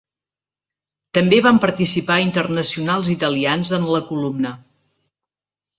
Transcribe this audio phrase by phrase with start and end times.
[1.17, 4.59] També van participar internacionals italians en la columna.